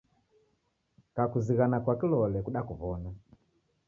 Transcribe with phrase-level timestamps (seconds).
[1.15, 3.09] Kakuzighana kwa kilole kudakuw'ona